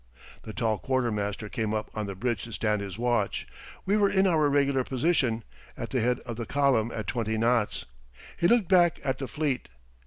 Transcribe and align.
The 0.41 0.51
tall 0.51 0.79
quartermaster 0.79 1.47
came 1.47 1.75
up 1.75 1.91
on 1.93 2.07
the 2.07 2.15
bridge 2.15 2.45
to 2.45 2.51
stand 2.53 2.81
his 2.81 2.97
watch. 2.97 3.45
We 3.85 3.97
were 3.97 4.09
in 4.09 4.25
our 4.25 4.49
regular 4.49 4.83
position, 4.83 5.43
at 5.77 5.91
the 5.91 6.01
head 6.01 6.19
of 6.21 6.37
the 6.37 6.47
column 6.47 6.89
at 6.89 7.05
twenty 7.05 7.37
knots. 7.37 7.85
He 8.35 8.47
looked 8.47 8.67
back 8.67 8.99
at 9.03 9.19
the 9.19 9.27
fleet. 9.27 9.69